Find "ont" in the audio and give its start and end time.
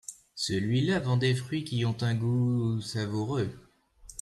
1.85-1.95